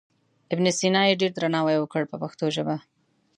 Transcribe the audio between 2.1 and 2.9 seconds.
په پښتو ژبه.